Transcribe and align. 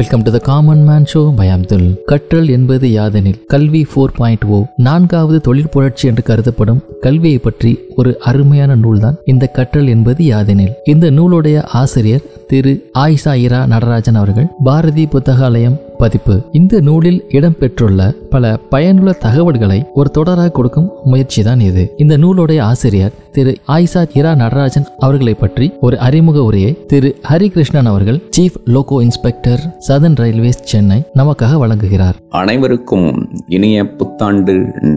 Welcome 0.00 0.22
to 0.22 0.30
the 0.30 0.38
common 0.38 0.82
man 0.88 1.06
show 1.12 1.34
by 1.36 1.48
Abdul 1.48 1.88
கற்றல் 2.06 2.48
என்பது 2.50 2.88
யாதெனில் 2.88 3.40
கல்வி 3.46 3.86
ஃபோர் 3.90 4.12
பாயிண்ட் 4.16 4.44
ஓ 4.44 4.58
நான்காவது 4.76 5.40
தொழில் 5.40 5.68
புரட்சி 5.70 6.08
என்று 6.08 6.22
கருதப்படும் 6.22 6.80
கல்வியை 7.00 7.38
பற்றி 7.38 7.78
ஒரு 7.96 8.18
அருமையான 8.20 8.74
நூல்தான். 8.74 9.16
இந்த 9.24 9.46
கற்றல் 9.46 9.88
என்பது 9.88 10.24
யாதெனில். 10.24 10.72
இந்த 10.84 11.10
நூலுடைய 11.10 11.64
ஆசிரியர் 11.80 12.24
திரு 12.46 12.90
ஆயிஷா 12.98 13.34
இரா 13.34 13.66
நடராஜன் 13.66 14.14
அவர்கள். 14.14 14.48
பாரதி 14.64 15.06
புத்தகாலயம் 15.06 15.78
பதிப்பு. 16.02 16.34
இந்த 16.58 16.80
நூலில் 16.86 17.20
இடம்பெற்றுள்ள 17.36 18.00
பல 18.34 18.50
பயனுள்ள 18.72 19.12
தகவல்களை 19.24 19.78
ஒரு 19.98 20.08
தொடராக 20.16 20.50
கொடுக்கும் 20.58 20.88
முயற்சி 21.04 21.42
தான் 21.48 21.62
இது. 21.68 21.82
இந்த 21.96 22.14
நூலுடைய 22.24 22.60
ஆசிரியர் 22.70 23.16
திரு 23.36 23.52
ஆயிஷா 23.74 24.02
இரா 24.18 24.32
நடராஜன் 24.42 24.86
அவர்களை 24.98 25.34
பற்றி 25.34 25.66
ஒரு 25.80 25.96
அறிமுக 26.06 26.38
உரையை 26.48 26.72
திரு 26.86 27.10
ஹரிகிருஷ்ணன் 27.30 27.90
அவர்கள் 27.92 28.20
chief 28.36 28.58
loco 28.74 28.98
inspector 29.06 29.62
Southern 29.88 30.18
Railways 30.22 30.62
Chennai 30.70 30.98
நமக்காக 31.20 31.58
வழங்குகிறார். 31.64 32.18
அனைவருக்கும் 32.42 33.08
இனிய 33.56 33.84
புத்தாண்டு 33.98 34.54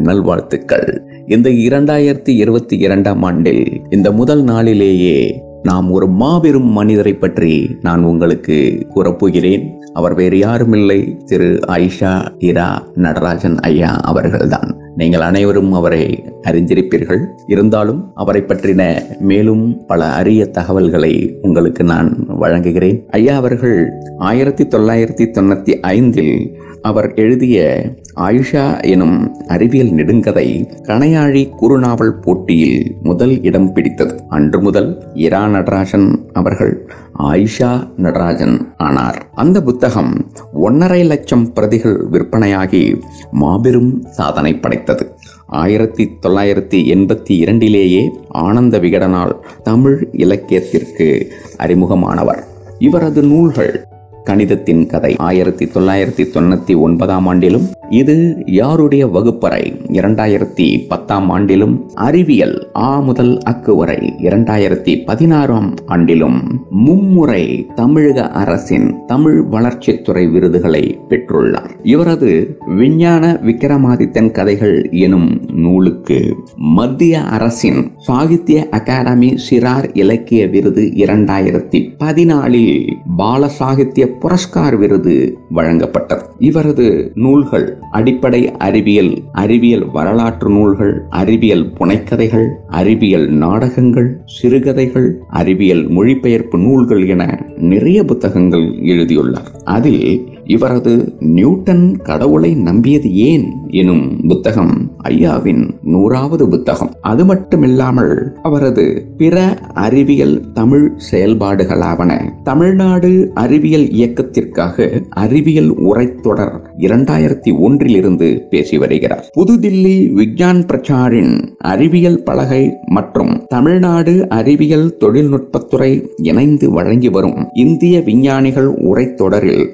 நல்வாழ்த்துக்கள். 0.07 0.87
இந்த 1.27 1.49
இரண்டாயிரத்தி 1.67 2.33
இருபத்தி 2.43 2.77
இரண்டாம் 2.77 3.23
ஆண்டில் 3.23 3.65
இந்த 3.89 4.11
முதல் 4.11 4.43
நாளிலேயே 4.43 5.17
நாம் 5.63 5.91
ஒரு 5.91 6.07
மாபெரும் 6.07 6.69
மனிதரை 6.69 7.13
பற்றி 7.13 7.77
நான் 7.81 8.03
உங்களுக்கு 8.03 8.87
கூறப்போகிறேன். 8.95 9.69
அவர் 9.93 10.13
வேறு 10.13 10.37
யாரும் 10.37 10.73
இல்லை 10.73 11.17
திரு 11.25 11.59
ஆயிஷா 11.67 12.35
இரா 12.37 12.87
நடராஜன் 12.95 13.59
ஐயா 13.59 13.95
அவர்கள்தான். 13.95 14.77
நீங்கள் 14.95 15.21
அனைவரும் 15.21 15.73
அவரை 15.73 16.23
அறிந்திருப்பீர்கள். 16.47 17.25
இருந்தாலும் 17.47 18.11
அவரை 18.13 18.41
பற்றின 18.41 19.01
மேலும் 19.19 19.85
பல 19.85 20.05
அரிய 20.05 20.45
தகவல்களை 20.45 21.37
உங்களுக்கு 21.41 21.83
நான் 21.83 22.25
வழங்குகிறேன். 22.41 23.05
ஐயா 23.09 23.35
அவர்கள் 23.35 23.89
ஆயிரத்தி 24.17 24.63
தொள்ளாயிரத்தி 24.63 25.25
தொண்ணூத்தி 25.31 25.79
ஐந்தில் 25.79 26.57
அவர் 26.83 27.13
எழுதிய 27.13 27.83
ஆயுஷா 28.15 28.83
எனும் 28.83 29.35
அறிவியல் 29.47 29.91
நெடுங்கதை 29.91 30.69
கணையாழி 30.83 31.49
குறுநாவல் 31.61 32.21
போட்டியில் 32.21 32.95
முதல் 33.03 33.43
இடம் 33.43 33.73
பிடித்தது. 33.73 34.23
அன்று 34.29 34.61
முதல் 34.61 35.03
இரா 35.13 35.47
நடராஜன் 35.47 36.25
அவர்கள் 36.33 36.89
ஆயிஷா 37.19 37.89
நடராஜன் 37.97 38.73
ஆனார். 38.77 39.29
அந்த 39.33 39.63
புத்தகம் 39.63 40.31
ஒன்றரை 40.53 41.03
லட்சம் 41.03 41.53
பிரதிகள் 41.53 42.05
விற்பனையாகி 42.11 43.01
மாபெரும் 43.31 44.03
சாதனை 44.09 44.55
படைத்தது. 44.55 45.15
ஆயிரத்தி 45.45 46.09
தொள்ளாயிரத்தி 46.21 46.81
எண்பத்தி 46.95 47.29
இரண்டிலேயே 47.29 48.09
ஆனந்த 48.27 48.79
விகடனால் 48.79 49.33
தமிழ் 49.63 50.09
இலக்கியத்திற்கு 50.11 51.31
அறிமுகமானவர். 51.57 52.43
இவரது 52.79 53.21
நூல்கள் 53.21 53.85
கணிதத்தின் 54.23 54.87
கதை. 54.87 55.15
ஆயிரத்தி 55.17 55.65
தொள்ளாயிரத்தி 55.65 56.25
தொண்ணூத்தி 56.33 56.77
ஒன்பதாம் 56.77 57.27
ஆண்டிலும் 57.27 57.71
இது 57.89 58.43
யாருடைய 58.45 59.07
வகுப்பறை? 59.07 59.81
இரண்டாயிரத்தி 59.87 60.77
பத்தாம் 60.87 61.29
ஆண்டிலும் 61.29 61.89
அறிவியல் 61.93 62.71
ஆ 62.75 62.99
முதல் 62.99 63.37
அக்கு 63.49 63.75
வரை. 63.75 64.13
இரண்டாயிரத்தி 64.17 65.05
பதினாறாம் 65.05 65.73
ஆண்டிலும் 65.85 66.39
மும்முறை 66.69 67.65
தமிழக 67.75 68.27
அரசின் 68.27 68.95
தமிழ் 69.05 69.45
வளர்ச்சித்துறை 69.51 70.31
விருதுகளை 70.31 70.99
பெற்றுள்ளார். 71.09 71.69
இவரது 71.83 72.57
விஞ்ஞான 72.77 73.39
விக்ரமாதித்தன் 73.45 74.31
கதைகள் 74.31 74.89
எனும் 74.91 75.41
நூலுக்கு 75.53 76.35
மத்திய 76.55 77.21
அரசின் 77.21 77.91
சாகித்ய 77.97 78.67
அகாடமி 78.69 79.37
சிறார் 79.49 79.89
இலக்கிய 79.93 80.47
விருது 80.47 80.91
இரண்டாயிரத்தி 80.95 81.89
பதினாலில் 81.99 82.91
பால 83.17 83.47
சாகித்ய 83.47 84.17
புரஸ்கார் 84.19 84.77
விருது 84.77 85.37
வழங்கப்பட்டது. 85.55 86.31
இவரது 86.47 87.11
நூல்கள் 87.15 87.67
அடிப்படை 87.91 88.51
அறிவியல் 88.51 89.11
அறிவியல் 89.31 89.85
வரலாற்று 89.91 90.49
நூல்கள் 90.49 90.93
அறிவியல் 91.09 91.65
புனைக்கதைகள் 91.79 92.47
அறிவியல் 92.67 93.27
நாடகங்கள் 93.43 94.09
சிறுகதைகள் 94.25 95.09
அறிவியல் 95.29 95.83
மொழிபெயர்ப்பு 95.87 96.57
நூல்கள் 96.57 97.03
என 97.07 97.23
நிறைய 97.71 98.03
புத்தகங்கள் 98.03 98.67
எழுதியுள்ளார். 98.93 99.51
அதில் 99.65 100.03
இவரது 100.45 101.13
நியூட்டன் 101.19 101.97
கடவுளை 101.97 102.53
நம்பியது 102.53 103.13
ஏன் 103.13 103.53
எனும் 103.69 104.27
புத்தகம் 104.27 104.91
ஐயாவின் 105.03 105.69
நூறாவது 105.83 106.49
புத்தகம். 106.49 106.91
அது 107.01 107.25
மட்டுமில்லாமல் 107.25 108.31
அவரது 108.41 109.05
பிற 109.17 109.57
அறிவியல் 109.73 110.51
தமிழ் 110.53 110.91
செயல்பாடுகளாவன. 111.11 112.41
தமிழ்நாடு 112.43 113.31
அறிவியல் 113.33 113.87
இயக்கத்திற்காக 113.87 115.01
அறிவியல் 115.09 115.69
உரைத்தொடர் 115.69 116.59
இரண்டாயிரத்தி 116.77 117.59
ஒன்றிலிருந்து 117.59 118.47
பேசி 118.49 118.77
வருகிறார். 118.77 119.29
புதுதில்லி 119.37 120.11
விக்யான் 120.13 120.65
பிரச்சாரின் 120.65 121.55
அறிவியல் 121.57 122.23
பலகை 122.23 122.69
மற்றும் 122.85 123.45
தமிழ்நாடு 123.47 124.29
அறிவியல் 124.29 124.97
தொழில்நுட்பத்துறை 124.99 126.07
இணைந்து 126.21 126.71
வழங்கி 126.71 127.09
வரும் 127.09 127.47
இந்திய 127.53 128.01
விஞ்ஞானிகள் 128.01 128.67
உரைத்தொடரில் 128.67 129.67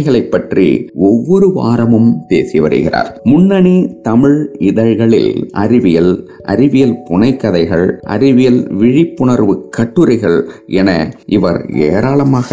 விஞ்ஞானிகளை 0.00 0.22
பற்றி 0.32 0.66
ஒவ்வொரு 1.08 1.46
வாரமும் 1.52 2.10
பேசி 2.28 2.58
வருகிறார். 2.64 3.10
முன்னணி 3.24 3.76
தமிழ் 4.02 4.38
இதழ்களில் 4.70 5.32
அறிவியல் 5.64 6.12
அறிவியல் 6.52 6.94
புனைக்கதைகள் 7.08 7.86
அறிவியல் 8.14 8.60
விழிப்புணர்வு 8.80 9.54
கட்டுரைகள் 9.76 10.38
என 10.80 10.90
இவர் 11.36 11.60
ஏராளமாக 11.88 12.50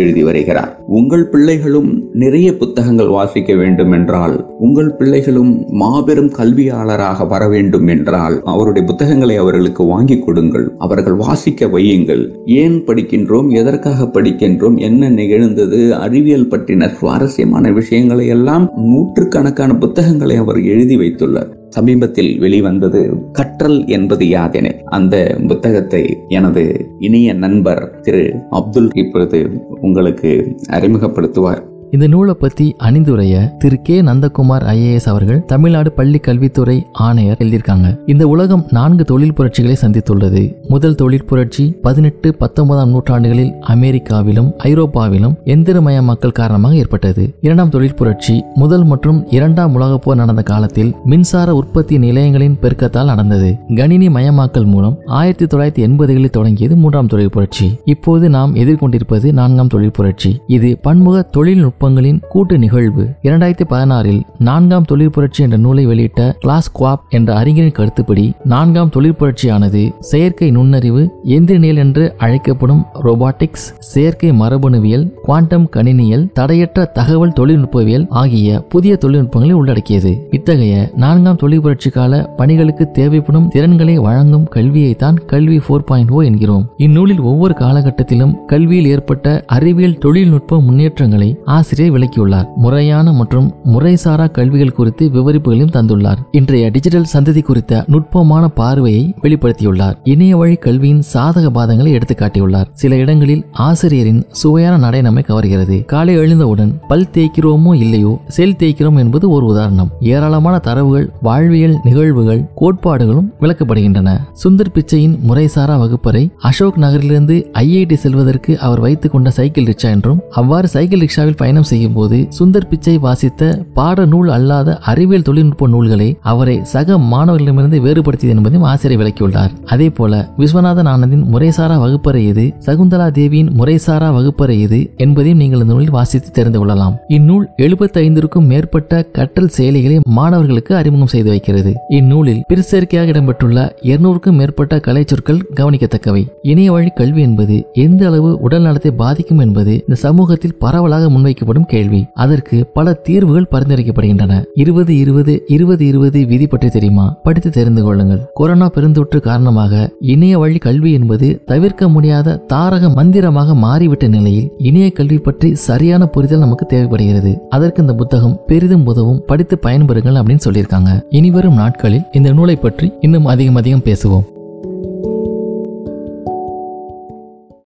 எழுதி 0.00 0.22
வருகிறார். 0.22 0.72
உங்கள் 0.98 1.24
பிள்ளைகளும் 1.32 1.90
நிறைய 2.24 2.48
புத்தகங்கள் 2.62 3.14
வாசிக்க 3.16 3.54
வேண்டும் 3.54 3.92
என்றால் 3.92 4.36
உங்கள் 4.58 4.92
பிள்ளைகளும் 4.98 5.52
மாபெரும் 5.82 6.32
கல்வியாளராக 6.38 7.26
வர 7.26 7.42
வேண்டும் 7.48 7.88
என்றால் 7.94 8.36
அவருடைய 8.44 8.84
புத்தகங்களை 8.90 9.36
அவர்களுக்கு 9.36 9.84
வாங்கி 9.84 10.18
கொடுங்கள் 10.18 10.66
அவர்கள் 10.78 11.18
வாசிக்க 11.24 11.66
வையுங்கள். 11.76 12.24
ஏன் 12.60 12.78
படிக்கின்றோம் 12.86 13.48
எதற்காக 13.60 14.08
படிக்கின்றோம் 14.14 14.76
என்ன 14.88 15.08
நிகழ்ந்தது 15.20 15.80
அறிவியல் 16.06 16.50
பற்றின 16.52 16.89
சுவாரஸ்யமான 16.90 17.72
விஷயங்களை 17.72 18.26
எல்லாம் 18.26 18.70
நூற்றுக்கணக்கான 18.76 19.74
புத்தகங்களை 19.74 20.36
அவர் 20.36 20.62
எழுதி 20.62 20.96
வைத்துள்ளார். 20.96 21.58
சமீபத்தில் 21.68 22.38
வெளிவந்தது 22.38 23.00
கற்றல் 23.32 23.86
என்பது 23.86 24.26
யாதென 24.26 24.72
அந்த 24.96 25.38
புத்தகத்தை 25.48 26.18
எனது 26.28 26.86
இனிய 26.98 27.32
நண்பர் 27.32 28.00
திரு 28.00 28.34
அப்துல் 28.50 28.90
இப்பொழுது 28.94 29.50
உங்களுக்கு 29.80 30.56
அறிமுகப்படுத்துவார். 30.70 31.62
இந்த 31.92 32.06
நூலை 32.06 32.34
பத்தி 32.34 32.76
அணிந்துரைய 32.78 33.56
திரு 33.56 33.82
கே. 33.82 34.02
நந்தகுமார் 34.02 34.64
ஐஏஎஸ் 34.72 35.08
அவர்கள் 35.08 35.44
தமிழ்நாடு 35.44 35.92
பள்ளி 35.92 36.18
கல்வித்துறை 36.18 36.86
ஆணையர் 36.92 37.36
எழுதியிருக்காங்க. 37.40 37.98
இந்த 38.06 38.28
உலகம் 38.28 38.66
நான்கு 38.70 39.04
தொழில் 39.04 39.32
புரட்சிகளை 39.32 39.76
சந்தித்துள்ளது. 39.80 40.54
முதல் 40.68 40.94
தொழில் 40.94 41.24
புரட்சி 41.24 41.70
பதினெட்டு 41.82 42.34
பத்தொன்பதாம் 42.34 42.90
நூற்றாண்டுகளில் 42.90 43.52
அமெரிக்காவிலும் 43.60 44.52
ஐரோப்பாவிலும் 44.64 45.34
எந்திரமயமாக்கல் 45.44 46.32
காரணமாக 46.32 46.74
ஏற்பட்டது. 46.74 47.34
இரண்டாம் 47.40 47.68
தொழில் 47.68 47.94
புரட்சி 47.94 48.44
முதல் 48.54 48.84
மற்றும் 48.84 49.28
இரண்டாம் 49.28 49.74
உலகப் 49.74 50.02
போர் 50.02 50.16
நடந்த 50.16 50.42
காலத்தில் 50.42 50.94
மின்சார 51.04 51.54
உற்பத்தி 51.54 51.98
நிலையங்களின் 51.98 52.56
பெருக்கத்தால் 52.62 53.04
நடந்தது. 53.04 53.58
கணினி 53.74 54.08
மயமாக்கல் 54.08 54.64
மூலம் 54.64 54.98
ஆயிரத்தி 55.06 55.44
தொள்ளாயிரத்தி 55.44 55.86
எண்பதுகளில் 55.86 56.30
தொடங்கியது 56.30 56.76
மூன்றாம் 56.76 57.06
தொழில் 57.06 57.30
புரட்சி. 57.30 57.78
இப்போது 57.84 58.28
நாம் 58.28 58.54
எதிர்கொண்டிருப்பது 58.54 59.32
நான்காம் 59.32 59.66
தொழில் 59.66 59.90
புரட்சி. 59.90 60.40
இது 60.46 60.78
பன்முக 60.82 61.22
தொழில்நுட்ப 61.22 61.78
நுட்பங்களின் 61.80 62.20
கூட்டு 62.28 62.58
நிகழ்வு. 62.58 63.04
இரண்டாயிரத்தி 63.22 63.64
பதினாறில் 63.70 64.20
நான்காம் 64.38 64.84
தொழில் 64.84 65.10
புரட்சி 65.10 65.42
என்ற 65.42 65.56
நூலை 65.56 65.86
வெளியிட்ட 65.86 66.36
கிளாஸ் 66.40 66.72
குவாப் 66.78 67.04
என்ற 67.08 67.36
அறிஞரின் 67.36 67.72
கருத்துப்படி 67.72 68.32
நான்காம் 68.44 68.88
தொழில் 68.88 69.14
புரட்சியானது 69.14 69.82
செயற்கை 70.00 70.50
நுண்ணறிவு 70.50 71.02
எந்திரனியல் 71.24 71.76
என்று 71.76 72.14
அழைக்கப்படும் 72.18 72.82
ரோபாட்டிக்ஸ் 73.04 73.66
செயற்கை 73.78 74.30
மரபணுவியல் 74.30 75.06
குவாண்டம் 75.22 75.68
கணினியல் 75.76 76.26
தடையற்ற 76.32 76.84
தகவல் 76.84 77.34
தொழில்நுட்பவியல் 77.40 78.06
ஆகிய 78.22 78.60
புதிய 78.68 78.96
தொழில்நுட்பங்களை 78.96 79.52
உள்ளடக்கியது. 79.52 80.12
இத்தகைய 80.30 80.90
நான்காம் 80.96 81.36
தொழில் 81.36 81.60
புரட்சி 81.60 81.90
கால 81.90 82.22
பணிகளுக்கு 82.36 82.90
தேவைப்படும் 82.90 83.48
திறன்களை 83.48 83.98
வழங்கும் 83.98 84.46
கல்வியை 84.48 84.94
தான் 84.94 85.20
கல்வி 85.32 85.58
ஃபோர் 85.58 85.86
பாயிண்ட் 85.86 86.10
ஓ 86.10 86.20
என்கிறோம். 86.22 86.66
இந்நூலில் 86.76 87.20
ஒவ்வொரு 87.20 87.54
காலகட்டத்திலும் 87.58 88.36
கல்வியில் 88.46 88.90
ஏற்பட்ட 88.94 89.44
அறிவியல் 89.46 89.98
தொழில்நுட்ப 89.98 90.60
முன்னேற்றங்களை 90.60 91.28
ஆசிரியர் 91.44 91.68
விளக்கியுள்ளார். 91.78 92.46
முறையான 92.56 93.12
மற்றும் 93.12 93.54
முறைசாரா 93.64 94.30
கல்விகள் 94.30 94.72
குறித்து 94.72 95.08
விவரிப்புகளையும் 95.08 95.70
தந்துள்ளார். 95.70 96.16
இன்றைய 96.30 96.68
டிஜிட்டல் 96.68 97.06
சந்ததி 97.12 97.42
குறித்த 97.42 97.84
நுட்பமான 97.86 98.48
பார்வையை 98.48 99.14
வெளிப்படுத்தியுள்ளார். 99.22 99.94
இணைய 100.04 100.36
வழி 100.36 100.54
கல்வியின் 100.54 101.02
சாதக 101.12 101.46
பாதங்களை 101.54 101.90
எடுத்து 101.90 102.14
காட்டியுள்ளார் 102.18 102.64
சில 102.72 102.96
இடங்களில் 102.96 103.46
ஆசிரியரின் 103.52 104.24
சுவையான 104.30 104.76
நடை 104.76 105.00
நம்மை 105.00 105.24
கவர்கிறது. 105.28 105.84
காலை 105.84 106.14
எழுந்தவுடன் 106.14 106.80
பல் 106.88 107.08
தேய்க்கிறோமோ 107.12 107.74
இல்லையோ 107.74 108.20
செல் 108.26 108.56
தேய்க்கிறோம் 108.58 108.98
என்பது 108.98 109.30
ஒரு 109.30 109.46
உதாரணம். 109.46 109.90
ஏராளமான 110.00 110.58
தரவுகள் 110.58 111.10
வாழ்வியல் 111.22 111.78
நிகழ்வுகள் 111.84 112.50
கோட்பாடுகளும் 112.54 113.32
விளக்கப்படுகின்றன. 113.40 114.18
சுந்தர் 114.44 114.72
பிச்சையின் 114.74 115.18
முறைசாரா 115.28 115.78
வகுப்பறை 115.78 116.30
அசோக் 116.38 116.78
நகரிலிருந்து 116.78 117.50
ஐஐடி 117.52 117.94
செல்வதற்கு 117.94 118.58
அவர் 118.58 118.80
வைத்துக் 118.80 119.12
கொண்ட 119.12 119.30
சைக்கிள் 119.30 119.64
ரிக்ஷா 119.64 119.82
என்றும் 119.82 120.20
அவ்வாறு 120.30 120.68
சைக்கிள் 120.68 120.98
ரிக்ஷாவில் 120.98 121.36
பயணம் 121.36 121.59
பயணம் 121.60 121.70
செய்யும்போது 121.72 122.18
சுந்தர் 122.36 122.68
பிச்சை 122.70 122.94
வாசித்த 123.04 123.42
பாட 123.76 124.04
நூல் 124.12 124.28
அல்லாத 124.36 124.68
அறிவியல் 124.90 125.24
தொழில்நுட்ப 125.28 125.66
நூல்களை 125.72 126.06
அவரை 126.30 126.54
சக 126.72 126.98
மாணவர்களிடமிருந்து 127.12 127.78
வேறுபடுத்தியது 127.86 128.34
என்பதையும் 128.34 128.66
ஆசிரியர் 128.70 129.00
விளக்கியுள்ளார். 129.02 129.52
அதே 129.74 129.88
போல 129.98 130.12
விஸ்வநாதன் 130.40 130.90
ஆனந்தின் 130.92 131.24
முறைசாரா 131.32 131.76
வகுப்பறை 131.84 132.22
எது 132.32 132.44
சகுந்தலா 132.66 133.08
தேவியின் 133.18 133.50
முறைசாரா 133.60 134.08
வகுப்பறை 134.18 134.56
எது 134.66 134.80
என்பதையும் 135.04 135.40
நீங்கள் 135.42 135.62
இந்த 135.64 135.74
நூலில் 135.74 135.94
வாசித்து 135.98 136.30
தெரிந்து 136.38 136.60
கொள்ளலாம். 136.60 136.94
இந்நூல் 137.16 137.46
எழுபத்தைந்திற்கும் 137.66 138.48
மேற்பட்ட 138.52 139.02
கற்றல் 139.18 139.52
செயலிகளை 139.58 139.98
மாணவர்களுக்கு 140.18 140.74
அறிமுகம் 140.80 141.12
செய்து 141.14 141.30
வைக்கிறது. 141.34 141.72
இந்நூலில் 141.98 142.42
பிற்சேர்க்கையாக 142.52 143.14
இடம்பெற்றுள்ள 143.14 143.58
இருநூறுக்கும் 143.90 144.38
மேற்பட்ட 144.40 144.80
கலை 144.88 145.04
சொற்கள் 145.12 145.44
கவனிக்கத்தக்கவை. 145.60 146.24
இணைய 146.52 146.70
வழி 146.76 146.92
கல்வி 147.00 147.22
என்பது 147.28 147.58
எந்த 147.86 148.02
அளவு 148.10 148.32
உடல் 148.46 148.66
நலத்தை 148.68 148.94
பாதிக்கும் 149.04 149.44
என்பது 149.46 149.72
இந்த 149.84 149.98
சமூகத்தில் 150.06 150.58
பரவலாக 150.64 151.04
முன்வைக்கப்படும் 151.08 151.48
கேள்வி. 151.58 152.06
அதற்கு 152.14 152.66
பல 152.74 152.92
தீர்வுகள் 152.92 153.48
பரிந்துரைக்கப்படுகின்றன. 153.50 154.44
இருபது 154.54 154.98
இருபது 154.98 155.42
இருபது 155.46 155.86
இருபது 155.86 156.26
விதி 156.26 156.46
பற்றி 156.46 156.68
தெரியுமா? 156.68 157.16
படித்து 157.22 157.50
தெரிந்து 157.50 157.82
கொள்ளுங்கள். 157.82 158.30
கொரோனா 158.34 158.70
பெருந்தொற்று 158.74 159.20
காரணமாக 159.20 159.90
இணைய 160.00 160.38
வழி 160.38 160.58
கல்வி 160.58 160.92
என்பது 160.92 161.42
தவிர்க்க 161.46 161.88
முடியாத 161.88 162.36
தாரக 162.36 162.88
மந்திரமாக 162.88 163.54
மாறிவிட்ட 163.54 164.08
நிலையில் 164.08 164.50
இணைய 164.58 164.90
கல்வி 164.90 165.18
பற்றி 165.18 165.54
சரியான 165.54 166.06
புரிதல் 166.06 166.38
நமக்கு 166.38 166.66
தேவைப்படுகிறது. 166.66 167.38
அதற்கு 167.48 167.80
இந்த 167.80 167.94
புத்தகம் 167.94 168.40
பெரிதும் 168.46 168.86
உதவும். 168.86 169.22
படித்து 169.26 169.58
பயன்பெறுங்கள் 169.62 170.18
அப்படின்னு 170.20 170.38
சொல்லியிருக்காங்க. 170.44 171.02
இனிவரும் 171.08 171.54
நாட்களில் 171.54 172.02
இந்த 172.12 172.32
நூலை 172.32 172.56
பற்றி 172.56 172.92
இன்னும் 173.00 173.24
அதிகம் 173.24 173.54
அதிகம் 173.54 173.82
பேசுவோம். 173.84 174.24